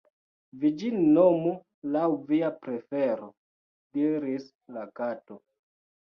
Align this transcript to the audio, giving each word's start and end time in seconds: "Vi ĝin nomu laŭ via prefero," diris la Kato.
"Vi 0.61 0.69
ĝin 0.83 0.95
nomu 1.17 1.49
laŭ 1.95 2.05
via 2.31 2.49
prefero," 2.63 3.27
diris 3.99 4.47
la 4.79 4.87
Kato. 5.01 5.39